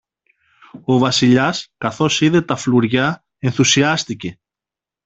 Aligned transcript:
Ο 0.83 0.97
Βασιλιάς, 0.97 1.73
καθώς 1.77 2.21
είδε 2.21 2.41
τα 2.41 2.55
φλουριά, 2.55 3.23
ενθουσιάστηκε. 3.39 4.39